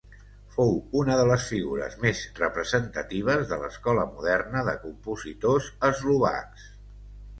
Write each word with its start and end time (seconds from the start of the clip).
Fou 0.53 0.69
una 1.01 1.17
de 1.19 1.25
les 1.31 1.43
figures 1.49 1.97
més 2.05 2.23
representatives 2.39 3.45
de 3.51 3.61
l'escola 3.65 4.07
moderna 4.17 4.65
de 4.71 4.77
compositors 4.87 5.69
eslovacs. 5.91 6.65